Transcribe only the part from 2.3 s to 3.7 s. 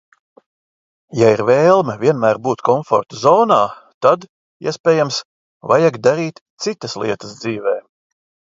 būt komforta zonā,